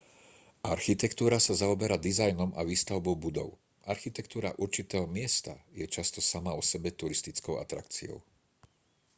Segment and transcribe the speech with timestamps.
[0.75, 3.49] architektúra sa zaoberá dizajnom a výstavbou budov
[3.95, 8.17] architektúra určitého miesta je často sama o sebe turistickou atrakciou